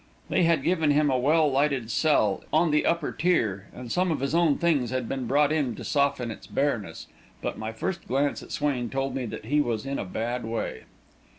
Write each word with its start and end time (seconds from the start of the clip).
They 0.29 0.45
had 0.45 0.63
given 0.63 0.89
him 0.89 1.11
a 1.11 1.17
well 1.19 1.51
lighted 1.51 1.91
cell 1.91 2.43
on 2.51 2.71
the 2.71 2.87
upper 2.87 3.11
tier, 3.11 3.67
and 3.71 3.91
some 3.91 4.11
of 4.11 4.19
his 4.19 4.33
own 4.33 4.57
things 4.57 4.89
had 4.89 5.07
been 5.07 5.27
brought 5.27 5.51
in 5.51 5.75
to 5.75 5.83
soften 5.83 6.31
its 6.31 6.47
bareness, 6.47 7.05
but 7.39 7.59
my 7.59 7.71
first 7.71 8.07
glance 8.07 8.41
at 8.41 8.51
Swain 8.51 8.89
told 8.89 9.13
me 9.13 9.27
that 9.27 9.45
he 9.45 9.61
was 9.61 9.85
in 9.85 9.99
a 9.99 10.03
bad 10.05 10.43
way. 10.43 10.85